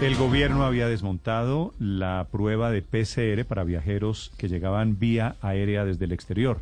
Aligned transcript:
El 0.00 0.14
gobierno 0.14 0.64
había 0.64 0.86
desmontado 0.86 1.74
la 1.80 2.28
prueba 2.30 2.70
de 2.70 2.82
PCR 2.82 3.44
para 3.44 3.64
viajeros 3.64 4.30
que 4.38 4.48
llegaban 4.48 4.96
vía 5.00 5.34
aérea 5.42 5.84
desde 5.84 6.04
el 6.04 6.12
exterior. 6.12 6.60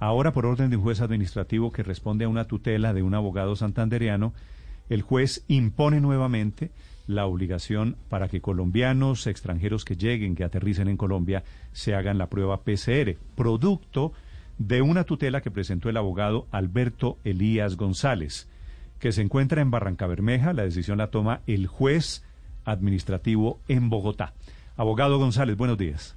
Ahora, 0.00 0.32
por 0.32 0.46
orden 0.46 0.68
de 0.68 0.76
un 0.76 0.82
juez 0.82 1.00
administrativo 1.00 1.70
que 1.70 1.84
responde 1.84 2.24
a 2.24 2.28
una 2.28 2.46
tutela 2.46 2.92
de 2.92 3.04
un 3.04 3.14
abogado 3.14 3.54
santandereano, 3.54 4.32
el 4.88 5.02
juez 5.02 5.44
impone 5.46 6.00
nuevamente 6.00 6.72
la 7.06 7.26
obligación 7.26 7.94
para 8.08 8.26
que 8.26 8.40
colombianos, 8.40 9.28
extranjeros 9.28 9.84
que 9.84 9.94
lleguen, 9.94 10.34
que 10.34 10.42
aterricen 10.42 10.88
en 10.88 10.96
Colombia, 10.96 11.44
se 11.72 11.94
hagan 11.94 12.18
la 12.18 12.26
prueba 12.26 12.62
PCR, 12.62 13.16
producto 13.36 14.12
de 14.58 14.82
una 14.82 15.04
tutela 15.04 15.40
que 15.40 15.52
presentó 15.52 15.88
el 15.88 15.98
abogado 15.98 16.48
Alberto 16.50 17.16
Elías 17.22 17.76
González, 17.76 18.48
que 18.98 19.12
se 19.12 19.22
encuentra 19.22 19.62
en 19.62 19.70
Barranca 19.70 20.08
Bermeja. 20.08 20.52
La 20.52 20.64
decisión 20.64 20.98
la 20.98 21.12
toma 21.12 21.42
el 21.46 21.68
juez 21.68 22.24
administrativo 22.64 23.58
en 23.68 23.90
Bogotá. 23.90 24.32
Abogado 24.76 25.18
González, 25.18 25.56
buenos 25.56 25.78
días. 25.78 26.16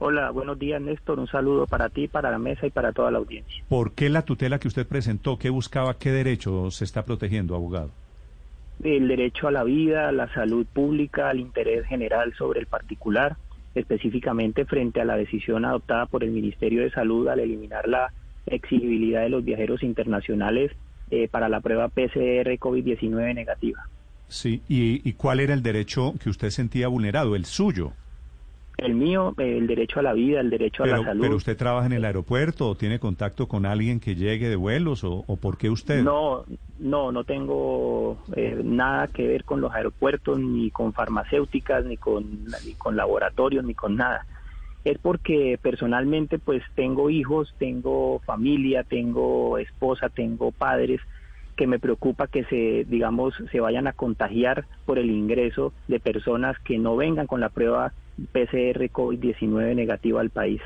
Hola, 0.00 0.30
buenos 0.30 0.58
días 0.58 0.80
Néstor, 0.80 1.18
un 1.18 1.26
saludo 1.26 1.66
para 1.66 1.88
ti, 1.88 2.06
para 2.06 2.30
la 2.30 2.38
mesa 2.38 2.66
y 2.66 2.70
para 2.70 2.92
toda 2.92 3.10
la 3.10 3.18
audiencia. 3.18 3.64
¿Por 3.68 3.92
qué 3.92 4.08
la 4.08 4.22
tutela 4.22 4.60
que 4.60 4.68
usted 4.68 4.86
presentó? 4.86 5.38
¿Qué 5.38 5.50
buscaba? 5.50 5.98
¿Qué 5.98 6.12
derecho 6.12 6.70
se 6.70 6.84
está 6.84 7.04
protegiendo, 7.04 7.56
abogado? 7.56 7.90
El 8.84 9.08
derecho 9.08 9.48
a 9.48 9.50
la 9.50 9.64
vida, 9.64 10.08
a 10.08 10.12
la 10.12 10.32
salud 10.32 10.64
pública, 10.72 11.30
al 11.30 11.40
interés 11.40 11.84
general 11.86 12.32
sobre 12.38 12.60
el 12.60 12.66
particular, 12.66 13.36
específicamente 13.74 14.64
frente 14.66 15.00
a 15.00 15.04
la 15.04 15.16
decisión 15.16 15.64
adoptada 15.64 16.06
por 16.06 16.22
el 16.22 16.30
Ministerio 16.30 16.82
de 16.82 16.90
Salud 16.90 17.26
al 17.26 17.40
eliminar 17.40 17.88
la 17.88 18.12
exigibilidad 18.46 19.22
de 19.22 19.30
los 19.30 19.44
viajeros 19.44 19.82
internacionales 19.82 20.70
eh, 21.10 21.26
para 21.28 21.48
la 21.48 21.60
prueba 21.60 21.88
PCR 21.88 22.56
COVID-19 22.58 23.34
negativa. 23.34 23.88
Sí, 24.28 24.62
¿Y, 24.68 25.08
¿y 25.08 25.12
cuál 25.14 25.40
era 25.40 25.54
el 25.54 25.62
derecho 25.62 26.14
que 26.22 26.28
usted 26.28 26.50
sentía 26.50 26.88
vulnerado, 26.88 27.34
el 27.34 27.44
suyo? 27.46 27.92
El 28.78 28.94
mío, 28.94 29.34
el 29.38 29.66
derecho 29.66 29.98
a 29.98 30.02
la 30.04 30.12
vida, 30.12 30.40
el 30.40 30.50
derecho 30.50 30.84
a 30.84 30.86
la 30.86 31.02
salud. 31.02 31.22
¿Pero 31.22 31.34
usted 31.34 31.56
trabaja 31.56 31.86
en 31.86 31.94
el 31.94 32.04
aeropuerto 32.04 32.68
o 32.68 32.74
tiene 32.76 33.00
contacto 33.00 33.48
con 33.48 33.66
alguien 33.66 33.98
que 33.98 34.14
llegue 34.14 34.48
de 34.48 34.54
vuelos 34.54 35.02
o, 35.02 35.24
o 35.26 35.36
por 35.36 35.58
qué 35.58 35.68
usted? 35.68 36.04
No, 36.04 36.44
no, 36.78 37.10
no 37.10 37.24
tengo 37.24 38.18
eh, 38.36 38.60
nada 38.62 39.08
que 39.08 39.26
ver 39.26 39.42
con 39.42 39.60
los 39.60 39.74
aeropuertos, 39.74 40.38
ni 40.38 40.70
con 40.70 40.92
farmacéuticas, 40.92 41.86
ni 41.86 41.96
con, 41.96 42.44
ni 42.64 42.74
con 42.74 42.94
laboratorios, 42.94 43.64
ni 43.64 43.74
con 43.74 43.96
nada. 43.96 44.24
Es 44.84 44.96
porque 44.98 45.58
personalmente 45.60 46.38
pues 46.38 46.62
tengo 46.76 47.10
hijos, 47.10 47.52
tengo 47.58 48.20
familia, 48.20 48.84
tengo 48.84 49.58
esposa, 49.58 50.08
tengo 50.08 50.52
padres 50.52 51.00
que 51.58 51.66
me 51.66 51.80
preocupa 51.80 52.28
que 52.28 52.44
se, 52.44 52.86
digamos, 52.88 53.34
se 53.50 53.58
vayan 53.58 53.88
a 53.88 53.92
contagiar 53.92 54.64
por 54.86 54.96
el 54.96 55.10
ingreso 55.10 55.72
de 55.88 55.98
personas 55.98 56.56
que 56.60 56.78
no 56.78 56.96
vengan 56.96 57.26
con 57.26 57.40
la 57.40 57.48
prueba 57.48 57.92
PCR 58.32 58.88
COVID-19 58.90 59.74
negativa 59.74 60.20
al 60.20 60.30
país. 60.30 60.62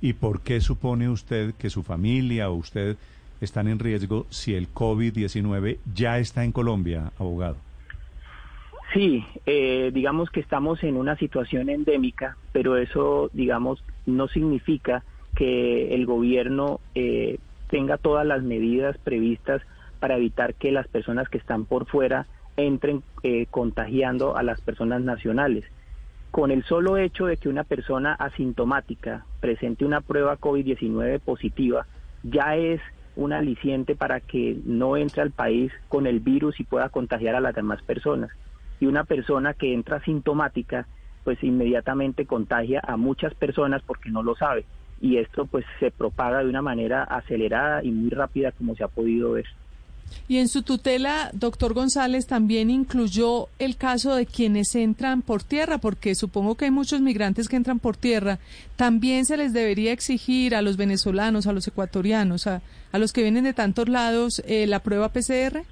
¿Y 0.00 0.14
por 0.14 0.40
qué 0.40 0.62
supone 0.62 1.10
usted 1.10 1.54
que 1.56 1.68
su 1.68 1.82
familia 1.82 2.48
o 2.48 2.54
usted 2.54 2.96
están 3.42 3.68
en 3.68 3.78
riesgo 3.78 4.26
si 4.30 4.54
el 4.54 4.72
COVID-19 4.72 5.76
ya 5.94 6.18
está 6.18 6.44
en 6.44 6.52
Colombia, 6.52 7.12
abogado? 7.18 7.56
Sí, 8.94 9.22
eh, 9.44 9.90
digamos 9.92 10.30
que 10.30 10.40
estamos 10.40 10.82
en 10.82 10.96
una 10.96 11.16
situación 11.16 11.68
endémica, 11.68 12.38
pero 12.52 12.78
eso, 12.78 13.28
digamos, 13.34 13.84
no 14.06 14.28
significa 14.28 15.04
que 15.36 15.94
el 15.94 16.06
gobierno 16.06 16.80
eh, 16.94 17.38
tenga 17.68 17.98
todas 17.98 18.26
las 18.26 18.42
medidas 18.42 18.96
previstas 18.98 19.60
para 20.04 20.18
evitar 20.18 20.52
que 20.52 20.70
las 20.70 20.86
personas 20.86 21.30
que 21.30 21.38
están 21.38 21.64
por 21.64 21.86
fuera 21.86 22.26
entren 22.58 23.02
eh, 23.22 23.46
contagiando 23.50 24.36
a 24.36 24.42
las 24.42 24.60
personas 24.60 25.00
nacionales. 25.00 25.64
Con 26.30 26.50
el 26.50 26.62
solo 26.64 26.98
hecho 26.98 27.24
de 27.24 27.38
que 27.38 27.48
una 27.48 27.64
persona 27.64 28.12
asintomática 28.12 29.24
presente 29.40 29.82
una 29.82 30.02
prueba 30.02 30.36
COVID-19 30.36 31.20
positiva, 31.20 31.86
ya 32.22 32.54
es 32.54 32.82
un 33.16 33.32
aliciente 33.32 33.96
para 33.96 34.20
que 34.20 34.58
no 34.66 34.98
entre 34.98 35.22
al 35.22 35.30
país 35.30 35.72
con 35.88 36.06
el 36.06 36.20
virus 36.20 36.60
y 36.60 36.64
pueda 36.64 36.90
contagiar 36.90 37.34
a 37.34 37.40
las 37.40 37.54
demás 37.54 37.80
personas. 37.80 38.30
Y 38.80 38.84
una 38.84 39.04
persona 39.04 39.54
que 39.54 39.72
entra 39.72 39.96
asintomática, 39.96 40.86
pues 41.24 41.42
inmediatamente 41.42 42.26
contagia 42.26 42.82
a 42.86 42.98
muchas 42.98 43.32
personas 43.32 43.80
porque 43.80 44.10
no 44.10 44.22
lo 44.22 44.36
sabe. 44.36 44.66
Y 45.00 45.16
esto 45.16 45.46
pues 45.46 45.64
se 45.80 45.90
propaga 45.90 46.40
de 46.40 46.50
una 46.50 46.60
manera 46.60 47.04
acelerada 47.04 47.82
y 47.82 47.90
muy 47.90 48.10
rápida 48.10 48.52
como 48.52 48.74
se 48.74 48.84
ha 48.84 48.88
podido 48.88 49.32
ver. 49.32 49.46
Y 50.26 50.38
en 50.38 50.48
su 50.48 50.62
tutela, 50.62 51.30
doctor 51.34 51.74
González, 51.74 52.26
también 52.26 52.70
incluyó 52.70 53.48
el 53.58 53.76
caso 53.76 54.14
de 54.14 54.26
quienes 54.26 54.74
entran 54.74 55.22
por 55.22 55.42
tierra, 55.42 55.78
porque 55.78 56.14
supongo 56.14 56.54
que 56.54 56.64
hay 56.66 56.70
muchos 56.70 57.00
migrantes 57.00 57.48
que 57.48 57.56
entran 57.56 57.78
por 57.78 57.96
tierra. 57.96 58.38
También 58.76 59.26
se 59.26 59.36
les 59.36 59.52
debería 59.52 59.92
exigir 59.92 60.54
a 60.54 60.62
los 60.62 60.76
venezolanos, 60.76 61.46
a 61.46 61.52
los 61.52 61.68
ecuatorianos, 61.68 62.46
a, 62.46 62.62
a 62.92 62.98
los 62.98 63.12
que 63.12 63.22
vienen 63.22 63.44
de 63.44 63.52
tantos 63.52 63.88
lados, 63.88 64.42
eh, 64.46 64.66
la 64.66 64.80
prueba 64.80 65.10
PCR. 65.10 65.64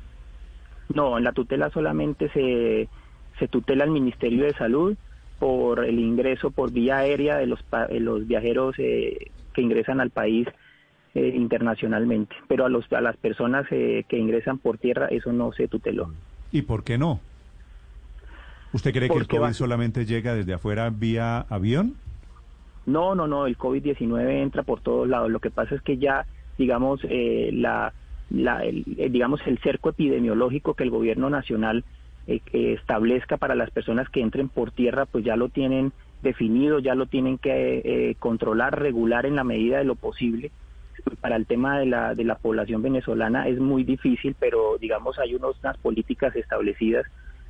No, 0.95 1.17
en 1.17 1.25
la 1.25 1.33
tutela 1.33 1.71
solamente 1.71 2.29
se, 2.31 2.89
se 3.39 3.49
tutela 3.49 3.85
al 3.85 3.91
Ministerio 3.91 4.45
de 4.45 4.53
Salud 4.55 4.97
por 5.39 5.85
el 5.85 5.99
ingreso 5.99 6.51
por 6.51 6.71
vía 6.73 6.99
aérea 6.99 7.39
de 7.39 7.47
los, 7.47 7.61
los 7.91 8.27
viajeros 8.27 8.75
eh, 8.79 9.31
que 9.55 9.63
ingresan 9.63 10.01
al 10.01 10.11
país 10.11 10.47
eh, 11.15 11.33
internacionalmente, 11.35 12.35
pero 12.49 12.65
a, 12.65 12.69
los, 12.69 12.91
a 12.93 13.01
las 13.01 13.17
personas 13.17 13.67
eh, 13.71 14.05
que 14.09 14.19
ingresan 14.19 14.59
por 14.59 14.79
tierra 14.79 15.09
eso 15.09 15.33
no 15.33 15.53
se 15.53 15.69
tuteló. 15.69 16.11
¿Y 16.51 16.63
por 16.63 16.85
qué 16.85 16.97
no? 16.99 17.21
¿Usted 18.73 18.93
cree 18.93 19.09
que 19.09 19.19
el 19.19 19.29
COVID 19.29 19.43
va... 19.43 19.53
solamente 19.53 20.07
llega 20.07 20.35
desde 20.35 20.55
afuera 20.55 20.89
vía 20.91 21.41
avión? 21.51 21.97
No, 22.87 23.15
no, 23.15 23.27
no, 23.27 23.47
el 23.47 23.59
COVID-19 23.59 24.43
entra 24.43 24.63
por 24.63 24.81
todos 24.81 25.09
lados. 25.09 25.31
Lo 25.31 25.41
que 25.41 25.51
pasa 25.51 25.75
es 25.75 25.83
que 25.83 25.99
ya, 25.99 26.27
digamos, 26.59 27.01
eh, 27.05 27.51
la, 27.53 27.93
la, 28.31 28.65
el, 28.65 28.85
digamos, 29.11 29.41
el 29.47 29.59
cerco 29.59 29.91
epidemiológico 29.91 30.75
que 30.75 30.85
el 30.85 30.91
gobierno 30.91 31.31
nacional 31.31 31.85
eh, 32.27 32.41
establezca 32.53 33.37
para 33.37 33.55
las 33.55 33.71
personas 33.71 34.09
que 34.09 34.21
entren 34.21 34.49
por 34.49 34.71
tierra, 34.71 35.07
pues 35.07 35.25
ya 35.25 35.37
lo 35.37 35.49
tienen 35.49 35.93
definido, 36.23 36.79
ya 36.79 36.95
lo 36.95 37.07
tienen 37.07 37.37
que 37.37 37.83
eh, 37.85 38.17
controlar, 38.19 38.81
regular 38.81 39.27
en 39.27 39.37
la 39.37 39.45
medida 39.45 39.79
de 39.79 39.85
lo 39.85 39.95
posible 39.95 40.51
para 41.21 41.37
el 41.37 41.47
tema 41.47 41.79
de 41.79 41.87
la, 41.87 42.15
de 42.15 42.25
la 42.25 42.37
población 42.37 42.83
venezolana 42.83 43.49
es 43.49 43.59
muy 43.59 43.85
difícil, 43.85 44.35
pero 44.39 44.77
digamos 44.81 45.19
hay 45.19 45.35
unos, 45.35 45.57
unas 45.63 45.77
políticas 45.79 46.35
establecidas, 46.37 47.07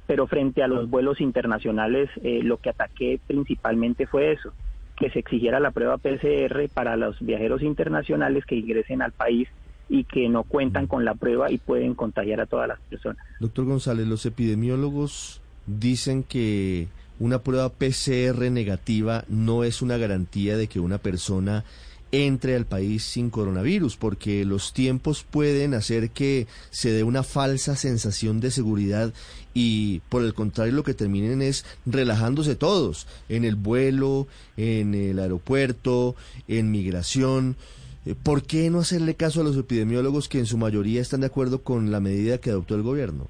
pero 0.06 0.26
frente 0.26 0.62
a 0.62 0.68
los 0.68 0.90
vuelos 0.90 1.20
internacionales 1.20 2.10
eh, 2.22 2.40
lo 2.42 2.58
que 2.58 2.70
ataqué 2.70 3.20
principalmente 3.26 4.06
fue 4.06 4.32
eso, 4.32 4.52
que 4.96 5.10
se 5.10 5.20
exigiera 5.20 5.60
la 5.60 5.70
prueba 5.70 5.98
PCR 5.98 6.68
para 6.72 6.96
los 6.96 7.20
viajeros 7.20 7.62
internacionales 7.62 8.44
que 8.44 8.56
ingresen 8.56 9.02
al 9.02 9.12
país 9.12 9.48
y 9.88 10.04
que 10.04 10.28
no 10.28 10.44
cuentan 10.44 10.86
con 10.86 11.04
la 11.04 11.14
prueba 11.14 11.50
y 11.50 11.58
pueden 11.58 11.94
contagiar 11.94 12.40
a 12.40 12.46
todas 12.46 12.68
las 12.68 12.80
personas. 12.80 13.24
Doctor 13.40 13.64
González, 13.66 14.06
los 14.06 14.24
epidemiólogos 14.26 15.40
dicen 15.66 16.22
que 16.22 16.88
una 17.18 17.40
prueba 17.40 17.68
PCR 17.68 18.50
negativa 18.50 19.24
no 19.28 19.64
es 19.64 19.82
una 19.82 19.96
garantía 19.96 20.56
de 20.56 20.66
que 20.66 20.80
una 20.80 20.98
persona 20.98 21.64
entre 22.12 22.54
al 22.54 22.66
país 22.66 23.02
sin 23.02 23.30
coronavirus, 23.30 23.96
porque 23.96 24.44
los 24.44 24.74
tiempos 24.74 25.24
pueden 25.24 25.72
hacer 25.72 26.10
que 26.10 26.46
se 26.70 26.92
dé 26.92 27.04
una 27.04 27.22
falsa 27.22 27.74
sensación 27.74 28.38
de 28.40 28.50
seguridad 28.50 29.12
y 29.54 30.00
por 30.10 30.22
el 30.22 30.34
contrario 30.34 30.74
lo 30.74 30.82
que 30.82 30.94
terminen 30.94 31.40
es 31.40 31.64
relajándose 31.86 32.54
todos, 32.54 33.08
en 33.30 33.44
el 33.44 33.56
vuelo, 33.56 34.26
en 34.58 34.94
el 34.94 35.18
aeropuerto, 35.18 36.14
en 36.48 36.70
migración. 36.70 37.56
¿Por 38.22 38.42
qué 38.42 38.68
no 38.68 38.80
hacerle 38.80 39.14
caso 39.14 39.40
a 39.40 39.44
los 39.44 39.56
epidemiólogos 39.56 40.28
que 40.28 40.38
en 40.38 40.46
su 40.46 40.58
mayoría 40.58 41.00
están 41.00 41.20
de 41.20 41.28
acuerdo 41.28 41.62
con 41.62 41.90
la 41.90 42.00
medida 42.00 42.38
que 42.38 42.50
adoptó 42.50 42.74
el 42.74 42.82
gobierno? 42.82 43.28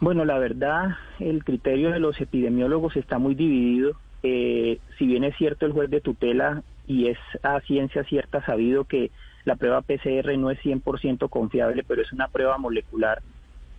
Bueno, 0.00 0.24
la 0.24 0.38
verdad, 0.38 0.96
el 1.20 1.44
criterio 1.44 1.90
de 1.90 2.00
los 2.00 2.20
epidemiólogos 2.20 2.96
está 2.96 3.18
muy 3.18 3.34
dividido. 3.34 3.92
Eh, 4.22 4.78
si 4.98 5.06
bien 5.06 5.22
es 5.22 5.36
cierto 5.36 5.66
el 5.66 5.72
juez 5.72 5.90
de 5.90 6.00
tutela 6.00 6.62
y 6.86 7.08
es 7.08 7.18
a 7.42 7.60
ciencia 7.60 8.04
cierta 8.04 8.44
sabido 8.44 8.84
que 8.84 9.10
la 9.44 9.56
prueba 9.56 9.82
PCR 9.82 10.36
no 10.38 10.50
es 10.50 10.58
100% 10.60 11.28
confiable, 11.28 11.84
pero 11.86 12.02
es 12.02 12.12
una 12.12 12.28
prueba 12.28 12.58
molecular. 12.58 13.22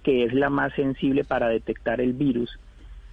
que 0.03 0.23
es 0.23 0.33
la 0.33 0.51
más 0.51 0.71
sensible 0.73 1.23
para 1.23 1.47
detectar 1.49 1.99
el 1.99 2.13
virus. 2.13 2.59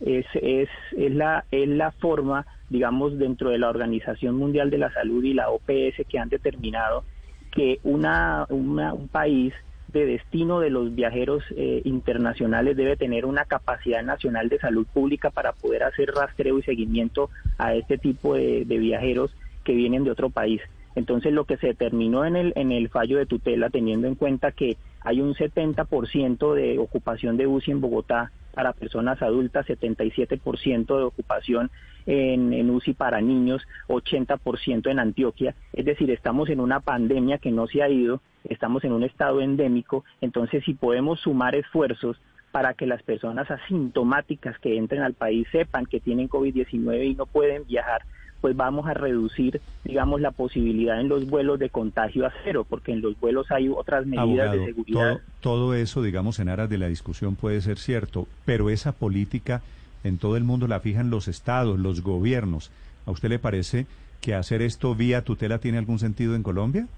Es, 0.01 0.27
es, 0.35 0.69
es, 0.95 1.15
la, 1.15 1.47
es 1.51 1.67
la 1.67 1.91
forma, 1.91 2.45
digamos, 2.69 3.19
dentro 3.19 3.49
de 3.49 3.57
la 3.57 3.71
Organización 3.71 4.37
Mundial 4.37 4.69
de 4.69 4.77
la 4.77 4.93
Salud 4.93 5.25
y 5.25 5.33
la 5.33 5.49
OPS 5.49 6.07
que 6.07 6.19
han 6.19 6.29
determinado 6.29 7.05
que 7.51 7.79
una, 7.83 8.47
una 8.51 8.93
un 8.93 9.09
país 9.09 9.55
de 9.89 10.05
destino 10.05 10.61
de 10.61 10.69
los 10.69 10.95
viajeros 10.95 11.43
eh, 11.57 11.83
internacionales 11.85 12.77
debe 12.77 12.97
tener 12.97 13.25
una 13.25 13.45
capacidad 13.45 14.03
nacional 14.03 14.51
de 14.51 14.59
salud 14.59 14.87
pública 14.93 15.31
para 15.31 15.53
poder 15.53 15.85
hacer 15.85 16.11
rastreo 16.11 16.59
y 16.59 16.63
seguimiento 16.63 17.31
a 17.59 17.75
este 17.75 17.97
tipo 17.97 18.35
de, 18.35 18.65
de 18.67 18.79
viajeros 18.79 19.35
que 19.63 19.75
vienen 19.75 20.05
de 20.05 20.11
otro 20.11 20.31
país. 20.31 20.61
Entonces, 20.95 21.33
lo 21.33 21.45
que 21.45 21.57
se 21.57 21.69
determinó 21.69 22.25
en 22.25 22.37
el, 22.37 22.53
en 22.55 22.71
el 22.71 22.89
fallo 22.89 23.19
de 23.19 23.27
tutela, 23.27 23.71
teniendo 23.71 24.09
en 24.09 24.15
cuenta 24.15 24.53
que 24.53 24.77
hay 25.01 25.21
un 25.21 25.35
70% 25.35 26.55
de 26.55 26.79
ocupación 26.79 27.37
de 27.37 27.47
UCI 27.47 27.73
en 27.73 27.81
Bogotá 27.81 28.31
para 28.55 28.75
personas 28.75 29.23
adultas, 29.23 29.67
77% 29.67 30.97
de 30.97 31.03
ocupación 31.03 31.71
en, 32.05 32.53
en, 32.53 32.71
UCI 32.71 32.93
para 32.93 33.21
niños, 33.21 33.63
80% 33.89 34.91
en 34.91 34.99
Antioquia. 34.99 35.55
Es 35.73 35.87
decir, 35.87 36.11
estamos 36.11 36.51
en 36.51 36.61
una 36.61 36.81
pandemia 36.81 37.39
que 37.39 37.51
no 37.51 37.67
se 37.67 37.83
ha 37.83 37.89
ido, 37.89 38.21
estamos 38.45 38.85
en 38.85 38.93
un 38.93 39.05
estado 39.05 39.41
endémico, 39.41 40.05
entonces 40.21 40.63
si 40.65 40.75
podemos 40.75 41.21
sumar 41.21 41.55
esfuerzos 41.55 42.21
para 42.51 42.75
que 42.75 42.87
las 42.87 43.03
personas 43.03 43.51
asintomáticas 43.51 44.59
que 44.59 44.77
entren 44.77 45.03
al 45.03 45.15
país 45.15 45.49
sepan 45.51 45.87
que 45.87 46.01
tienen 46.01 46.29
COVID-19 46.29 47.07
y 47.07 47.15
no 47.15 47.25
pueden 47.25 47.65
viajar, 47.67 48.03
pues 48.43 48.57
vamos 48.57 48.89
a 48.89 48.93
reducir, 48.93 49.61
digamos, 49.85 50.21
la 50.21 50.33
posibilidad 50.33 51.01
en 51.01 51.09
los 51.09 51.31
vuelos 51.31 51.61
de 51.61 51.71
contagio 51.71 52.27
a 52.27 52.33
cero, 52.43 52.67
porque 52.69 52.93
en 52.93 53.01
los 53.01 53.19
vuelos 53.19 53.51
hay 53.53 53.69
otras 53.69 54.05
medidas 54.05 54.25
Abogado, 54.25 54.53
de 54.53 54.65
seguridad. 54.67 55.13
Todo, 55.13 55.21
todo 55.41 55.75
eso, 55.75 56.03
digamos, 56.03 56.41
en 56.41 56.49
aras 56.49 56.69
de 56.69 56.77
la 56.77 56.89
discusión 56.89 57.37
puede 57.37 57.61
ser 57.61 57.79
cierto, 57.79 58.27
pero 58.45 58.69
esa 58.69 58.91
política 58.93 59.63
en 60.03 60.19
todo 60.19 60.37
el 60.37 60.43
mundo 60.43 60.67
la 60.67 60.81
fijan 60.81 61.09
los 61.09 61.29
estados, 61.29 61.79
los 61.79 62.03
gobiernos. 62.03 62.73
¿A 63.07 63.13
usted 63.13 63.29
le 63.29 63.39
parece 63.39 63.87
que 64.21 64.35
hacer 64.35 64.61
esto 64.61 64.95
vía 64.97 65.23
tutela 65.23 65.59
tiene 65.59 65.79
algún 65.79 66.01
sentido 66.01 66.35
en 66.35 66.43
Colombia? 66.43 66.89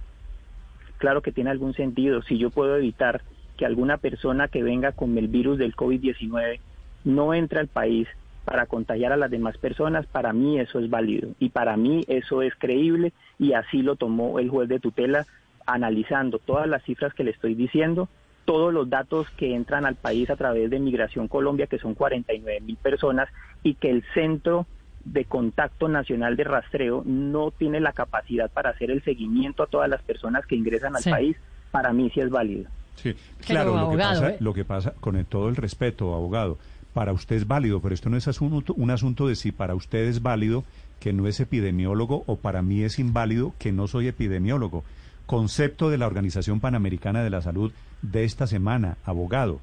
Claro 0.97 1.21
que 1.21 1.31
tiene 1.31 1.51
algún 1.51 1.75
sentido. 1.75 2.23
Si 2.23 2.39
yo 2.39 2.49
puedo 2.49 2.75
evitar 2.75 3.21
que 3.59 3.67
alguna 3.67 3.99
persona 3.99 4.49
que 4.49 4.63
venga 4.63 4.93
con 4.93 5.19
el 5.19 5.29
virus 5.29 5.59
del 5.59 5.77
COVID-19 5.77 6.59
no 7.05 7.35
entre 7.35 7.61
al 7.61 7.69
país 7.69 8.09
para 8.45 8.67
contagiar 8.67 9.13
a 9.13 9.17
las 9.17 9.31
demás 9.31 9.57
personas, 9.59 10.07
para 10.07 10.33
mí 10.33 10.59
eso 10.61 10.79
es 10.79 10.91
válido 10.91 11.31
y 11.39 11.49
para 11.51 11.77
mí 11.77 12.05
eso 12.09 12.43
es 12.43 12.55
creíble 12.57 13.13
y 13.39 13.53
así 13.55 13.83
lo 13.83 13.97
tomó 13.97 14.39
el 14.39 14.51
juez 14.51 14.69
de 14.69 14.81
tutela 14.81 15.27
analizando 15.67 16.39
todas 16.39 16.67
las 16.69 16.83
cifras 16.85 17.15
que 17.15 17.25
le 17.25 17.31
estoy 17.31 17.55
diciendo, 17.55 18.09
todos 18.45 18.73
los 18.75 18.91
datos 18.91 19.27
que 19.39 19.55
entran 19.55 19.87
al 19.87 19.95
país 19.95 20.29
a 20.29 20.37
través 20.37 20.69
de 20.69 20.79
Migración 20.79 21.29
Colombia, 21.29 21.67
que 21.67 21.79
son 21.79 21.95
49 21.95 22.61
mil 22.61 22.77
personas, 22.77 23.29
y 23.63 23.75
que 23.75 23.89
el 23.91 24.05
Centro 24.13 24.67
de 25.07 25.25
Contacto 25.25 25.89
Nacional 25.89 26.37
de 26.37 26.45
Rastreo 26.45 27.03
no 27.07 27.51
tiene 27.51 27.81
la 27.81 27.93
capacidad 27.93 28.51
para 28.51 28.71
hacer 28.71 28.91
el 28.91 29.03
seguimiento 29.03 29.63
a 29.63 29.67
todas 29.67 29.89
las 29.89 30.03
personas 30.03 30.45
que 30.47 30.57
ingresan 30.57 30.95
al 30.97 31.03
Sí. 31.03 31.11
país, 31.11 31.37
para 31.71 31.93
mí 31.95 32.11
sí 32.13 32.21
es 32.21 32.29
válido. 32.31 32.69
Sí, 32.97 33.15
claro, 33.47 33.77
lo, 33.77 33.91
que 33.91 33.97
pasa, 33.97 34.31
¿eh? 34.31 34.37
lo 34.41 34.55
que 34.55 34.65
pasa, 34.65 34.95
con 35.01 35.17
el- 35.17 35.27
todo 35.27 35.49
el 35.49 35.57
respeto, 35.57 36.15
abogado, 36.15 36.59
para 36.95 37.13
usted 37.13 37.37
es 37.37 37.47
válido, 37.47 37.83
pero 37.83 37.95
esto 37.95 38.09
no 38.09 38.17
es 38.17 38.29
asunto, 38.29 38.73
un 38.75 38.91
asunto 38.91 39.27
de 39.27 39.35
si 39.35 39.53
para 39.53 39.75
usted 39.75 40.05
es 40.05 40.23
válido 40.23 40.65
que 41.01 41.13
no 41.13 41.27
es 41.27 41.41
epidemiólogo 41.41 42.23
o 42.27 42.37
para 42.37 42.63
mí 42.63 42.83
es 42.83 42.99
inválido 42.99 43.53
que 43.59 43.73
no 43.73 43.89
soy 43.89 44.07
epidemiólogo. 44.07 44.85
Concepto 45.27 45.91
de 45.91 45.99
la 45.99 46.07
Organización 46.07 46.61
Panamericana 46.61 47.23
de 47.23 47.31
la 47.31 47.43
Salud 47.43 47.73
de 48.01 48.25
esta 48.25 48.47
semana, 48.47 48.97
abogado. 49.05 49.61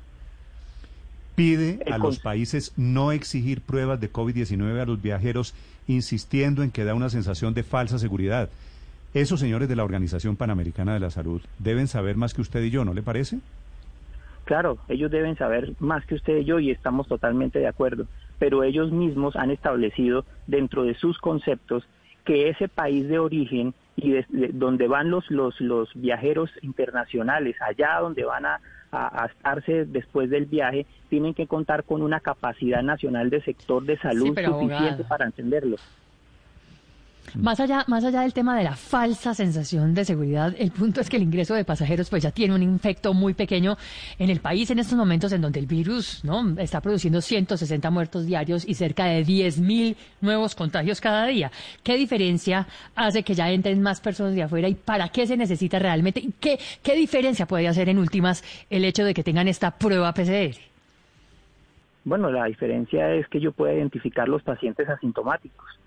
Pide 1.35 1.79
a 1.89 1.97
los 1.97 2.19
países 2.19 2.73
no 2.75 3.13
exigir 3.13 3.61
pruebas 3.61 4.01
de 4.01 4.11
COVID-19 4.11 4.81
a 4.81 4.85
los 4.85 5.01
viajeros, 5.01 5.53
insistiendo 5.87 6.63
en 6.63 6.71
que 6.71 6.83
da 6.83 6.93
una 6.93 7.09
sensación 7.09 7.53
de 7.53 7.63
falsa 7.63 7.97
seguridad. 7.97 8.49
Esos 9.13 9.39
señores 9.39 9.69
de 9.69 9.77
la 9.77 9.85
Organización 9.85 10.35
Panamericana 10.35 10.93
de 10.93 10.99
la 10.99 11.11
Salud 11.11 11.41
deben 11.59 11.87
saber 11.87 12.17
más 12.17 12.33
que 12.33 12.41
usted 12.41 12.61
y 12.63 12.69
yo, 12.69 12.83
¿no 12.83 12.93
le 12.93 13.01
parece? 13.01 13.39
Claro, 14.51 14.79
ellos 14.89 15.09
deben 15.09 15.37
saber 15.37 15.71
más 15.79 16.05
que 16.05 16.15
usted 16.15 16.39
y 16.39 16.43
yo 16.43 16.59
y 16.59 16.71
estamos 16.71 17.07
totalmente 17.07 17.57
de 17.59 17.67
acuerdo, 17.67 18.07
pero 18.37 18.63
ellos 18.63 18.91
mismos 18.91 19.37
han 19.37 19.49
establecido 19.49 20.25
dentro 20.45 20.83
de 20.83 20.93
sus 20.95 21.17
conceptos 21.19 21.85
que 22.25 22.49
ese 22.49 22.67
país 22.67 23.07
de 23.07 23.17
origen 23.17 23.73
y 23.95 24.11
de- 24.11 24.25
de- 24.27 24.49
donde 24.49 24.89
van 24.89 25.09
los, 25.09 25.31
los, 25.31 25.57
los 25.61 25.89
viajeros 25.93 26.49
internacionales, 26.63 27.55
allá 27.61 27.99
donde 28.01 28.25
van 28.25 28.45
a, 28.45 28.59
a, 28.91 29.23
a 29.23 29.27
estarse 29.27 29.85
después 29.85 30.29
del 30.29 30.47
viaje, 30.47 30.85
tienen 31.07 31.33
que 31.33 31.47
contar 31.47 31.85
con 31.85 32.01
una 32.01 32.19
capacidad 32.19 32.83
nacional 32.83 33.29
de 33.29 33.41
sector 33.43 33.81
de 33.85 33.97
salud 33.99 34.35
suficiente 34.37 34.49
abogado. 34.49 35.07
para 35.07 35.25
entenderlo. 35.27 35.77
Más 37.35 37.59
allá, 37.61 37.85
más 37.87 38.03
allá 38.03 38.21
del 38.21 38.33
tema 38.33 38.57
de 38.57 38.63
la 38.63 38.75
falsa 38.75 39.33
sensación 39.33 39.93
de 39.93 40.03
seguridad, 40.03 40.53
el 40.57 40.71
punto 40.71 40.99
es 40.99 41.09
que 41.09 41.15
el 41.15 41.23
ingreso 41.23 41.53
de 41.55 41.63
pasajeros 41.63 42.09
pues 42.09 42.23
ya 42.23 42.31
tiene 42.31 42.53
un 42.53 42.75
efecto 42.75 43.13
muy 43.13 43.33
pequeño 43.33 43.77
en 44.19 44.29
el 44.29 44.41
país 44.41 44.69
en 44.69 44.79
estos 44.79 44.97
momentos 44.97 45.31
en 45.31 45.41
donde 45.41 45.59
el 45.59 45.65
virus 45.65 46.25
no 46.25 46.59
está 46.59 46.81
produciendo 46.81 47.21
160 47.21 47.89
muertos 47.89 48.25
diarios 48.25 48.67
y 48.67 48.73
cerca 48.73 49.05
de 49.05 49.25
10.000 49.25 49.95
nuevos 50.19 50.55
contagios 50.55 50.99
cada 50.99 51.25
día. 51.25 51.51
¿Qué 51.83 51.95
diferencia 51.95 52.67
hace 52.95 53.23
que 53.23 53.33
ya 53.33 53.49
entren 53.49 53.81
más 53.81 54.01
personas 54.01 54.35
de 54.35 54.43
afuera 54.43 54.67
y 54.67 54.75
para 54.75 55.07
qué 55.07 55.25
se 55.25 55.37
necesita 55.37 55.79
realmente? 55.79 56.19
¿Y 56.19 56.33
qué, 56.37 56.59
qué 56.83 56.95
diferencia 56.95 57.45
puede 57.45 57.67
hacer 57.67 57.87
en 57.87 57.97
últimas 57.97 58.43
el 58.69 58.83
hecho 58.83 59.05
de 59.05 59.13
que 59.13 59.23
tengan 59.23 59.47
esta 59.47 59.71
prueba 59.71 60.13
PCR? 60.13 60.57
Bueno, 62.03 62.29
la 62.31 62.45
diferencia 62.45 63.13
es 63.13 63.27
que 63.27 63.39
yo 63.39 63.51
pueda 63.51 63.73
identificar 63.73 64.27
los 64.27 64.43
pacientes 64.43 64.89
asintomáticos. 64.89 65.80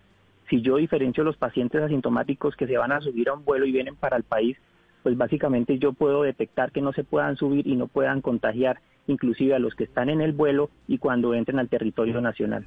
Si 0.48 0.60
yo 0.60 0.76
diferencio 0.76 1.24
los 1.24 1.36
pacientes 1.36 1.82
asintomáticos 1.82 2.56
que 2.56 2.66
se 2.66 2.76
van 2.76 2.92
a 2.92 3.00
subir 3.00 3.28
a 3.28 3.34
un 3.34 3.44
vuelo 3.44 3.66
y 3.66 3.72
vienen 3.72 3.96
para 3.96 4.16
el 4.16 4.22
país, 4.22 4.56
pues 5.02 5.16
básicamente 5.16 5.78
yo 5.78 5.92
puedo 5.92 6.22
detectar 6.22 6.72
que 6.72 6.80
no 6.80 6.92
se 6.92 7.04
puedan 7.04 7.36
subir 7.36 7.66
y 7.66 7.76
no 7.76 7.88
puedan 7.88 8.20
contagiar 8.20 8.80
inclusive 9.06 9.54
a 9.54 9.58
los 9.58 9.74
que 9.74 9.84
están 9.84 10.08
en 10.08 10.20
el 10.20 10.32
vuelo 10.32 10.70
y 10.88 10.98
cuando 10.98 11.34
entren 11.34 11.58
al 11.58 11.68
territorio 11.68 12.20
nacional. 12.20 12.66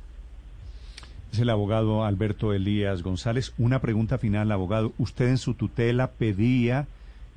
Es 1.31 1.39
el 1.39 1.49
abogado 1.49 2.05
Alberto 2.05 2.53
Elías 2.53 3.03
González. 3.03 3.53
Una 3.57 3.79
pregunta 3.79 4.17
final, 4.17 4.51
abogado. 4.51 4.93
¿Usted 4.97 5.29
en 5.29 5.37
su 5.37 5.55
tutela 5.55 6.11
pedía 6.11 6.87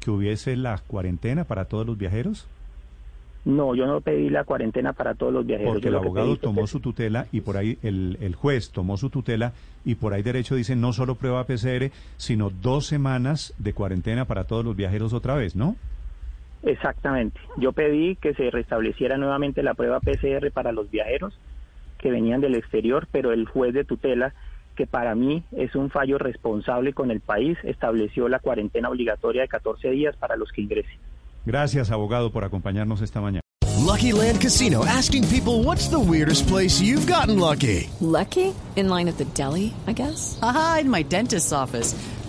que 0.01 0.11
hubiese 0.11 0.57
la 0.57 0.79
cuarentena 0.87 1.45
para 1.45 1.65
todos 1.65 1.87
los 1.87 1.99
viajeros? 1.99 2.47
No, 3.45 3.75
yo 3.75 3.87
no 3.87 4.01
pedí 4.03 4.29
la 4.29 4.45
cuarentena 4.45 4.93
para 4.93 5.15
todos 5.15 5.33
los 5.33 5.47
viajeros. 5.47 5.73
Porque 5.75 5.89
el 5.89 5.97
abogado 5.97 6.37
tomó 6.37 6.63
que- 6.63 6.67
su 6.67 6.81
tutela 6.81 7.27
y 7.33 7.41
por 7.41 7.57
ahí 7.57 7.79
el, 7.83 8.19
el 8.21 8.35
juez 8.35 8.71
tomó 8.71 8.97
su 8.99 9.09
tutela 9.09 9.53
y 9.85 9.95
por 9.95 10.13
ahí 10.13 10.23
derecho 10.23 10.55
dice 10.57 10.77
no 10.77 10.93
solo 10.93 11.15
prueba 11.15 11.45
PCR, 11.45 11.91
sino 12.19 12.51
dos 12.51 12.87
semanas 12.87 13.55
de 13.59 13.73
cuarentena 13.73 14.27
para 14.27 14.45
todos 14.45 14.65
los 14.65 14.77
viajeros 14.77 15.15
otra 15.15 15.35
vez, 15.37 15.57
¿no? 15.57 15.75
Exactamente. 16.63 17.41
Yo 17.57 17.73
pedí 17.73 18.17
que 18.17 18.35
se 18.35 18.51
restableciera 18.51 19.17
nuevamente 19.17 19.63
la 19.63 19.75
prueba 19.75 20.01
PCR 20.01 20.51
para 20.53 20.73
los 20.73 20.91
viajeros 20.91 21.39
que 21.99 22.11
venían 22.11 22.41
del 22.41 22.55
exterior, 22.55 23.07
pero 23.11 23.33
el 23.33 23.47
juez 23.47 23.73
de 23.73 23.85
tutela, 23.85 24.35
que 24.77 24.87
para 24.87 25.15
mí 25.15 25.43
es 25.53 25.75
un 25.75 25.91
fallo 25.91 26.19
responsable 26.19 26.93
con 26.93 27.11
el 27.11 27.21
país, 27.21 27.57
estableció 27.63 28.29
la 28.29 28.39
cuarentena 28.39 28.91
obligatoria 28.91 29.43
de 29.43 29.49
14 29.49 29.91
días 29.91 30.17
para 30.17 30.37
los 30.37 30.51
que 30.53 30.63
ingresen. 30.63 30.99
Gracias, 31.47 31.91
abogado, 31.91 32.31
por 32.31 32.45
acompañarnos 32.45 33.01
esta 33.01 33.21
mañana. 33.21 33.41
Lucky 33.79 34.13
Land 34.13 34.41
Casino 34.41 34.85
asking 34.85 35.27
people 35.29 35.65
what's 35.65 35.89
the 35.89 35.99
weirdest 35.99 36.47
place 36.47 36.81
you've 36.81 37.07
gotten 37.11 37.39
lucky? 37.39 37.89
Lucky? 38.01 38.55
In 38.77 38.89
line 38.89 39.09
at 39.09 39.17
the 39.17 39.25
deli, 39.35 39.75
I 39.87 39.93
guess? 39.93 40.39
Aha, 40.43 40.79
in 40.83 40.91
my 40.91 41.03
dentist's 41.03 41.53
office. 41.53 41.95